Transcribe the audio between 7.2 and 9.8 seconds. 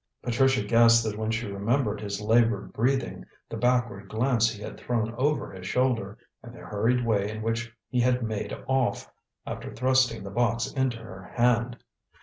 in which he had made off, after